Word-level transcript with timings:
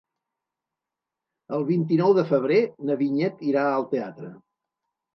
El 1.59 1.67
vint-i-nou 1.69 2.17
de 2.21 2.25
febrer 2.33 2.59
na 2.91 2.99
Vinyet 3.05 3.49
irà 3.55 3.71
al 3.79 3.89
teatre. 3.97 4.37